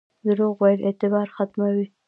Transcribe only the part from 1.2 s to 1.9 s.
ختموي